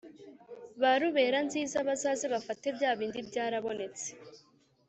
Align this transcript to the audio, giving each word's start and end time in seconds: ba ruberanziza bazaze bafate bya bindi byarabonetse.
ba 0.81 0.91
ruberanziza 1.01 1.77
bazaze 1.87 2.25
bafate 2.33 2.67
bya 2.75 2.91
bindi 2.99 3.19
byarabonetse. 3.29 4.09